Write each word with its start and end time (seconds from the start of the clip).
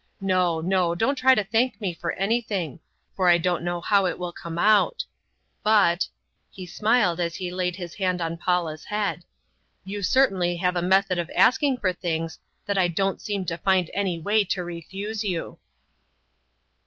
No! 0.19 0.61
No! 0.61 0.95
Don't 0.95 1.15
try 1.15 1.35
to 1.35 1.43
thank 1.43 1.79
me 1.79 1.93
for 1.93 2.13
anything, 2.13 2.79
for 3.15 3.29
I 3.29 3.37
don't 3.37 3.61
know 3.63 3.79
how 3.81 4.07
it 4.07 4.17
will 4.17 4.31
come 4.31 4.57
out. 4.57 5.05
But," 5.61 6.07
he 6.49 6.65
smiled 6.65 7.19
as 7.19 7.35
he 7.35 7.51
laid 7.51 7.75
his 7.75 7.93
hand 7.93 8.19
on 8.19 8.37
Paula's 8.37 8.85
head, 8.85 9.23
"you 9.83 10.01
certainly 10.01 10.55
have 10.57 10.75
a 10.75 10.81
method 10.81 11.19
of 11.19 11.29
asking 11.35 11.77
for 11.81 11.93
things 11.93 12.39
that 12.65 12.79
I 12.79 12.87
don't 12.87 13.21
seem 13.21 13.45
to 13.45 13.59
find 13.59 13.91
any 13.93 14.17
way 14.17 14.43
to 14.45 14.63
refuse 14.63 15.23
you." 15.23 15.59